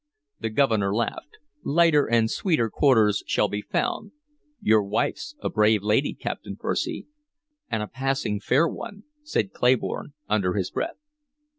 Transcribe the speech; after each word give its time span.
The 0.39 0.49
Governor 0.49 0.95
laughed. 0.95 1.37
"Lighter 1.63 2.09
and 2.09 2.27
sweeter 2.31 2.71
quarters 2.71 3.21
shall 3.27 3.47
be 3.47 3.61
found. 3.61 4.13
Your 4.59 4.81
wife's 4.83 5.35
a 5.41 5.47
brave 5.51 5.83
lady, 5.83 6.15
Captain 6.15 6.55
Percy" 6.55 7.05
"And 7.69 7.83
a 7.83 7.87
passing 7.87 8.39
fair 8.39 8.67
one," 8.67 9.03
said 9.21 9.53
Claybourne 9.53 10.13
under 10.27 10.53
his 10.55 10.71
breath. 10.71 10.97